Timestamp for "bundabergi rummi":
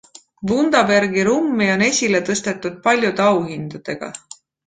0.51-1.67